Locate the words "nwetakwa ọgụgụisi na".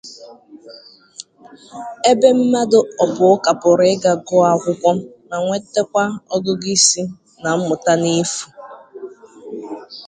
5.43-7.49